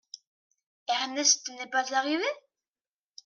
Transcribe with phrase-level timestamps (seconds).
[0.89, 2.23] Ernest n’est pas arrivé?…